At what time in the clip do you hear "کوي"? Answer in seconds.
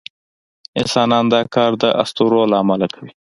2.93-3.11